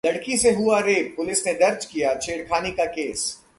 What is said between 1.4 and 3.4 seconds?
ने दर्ज किया छेड़खानी का केस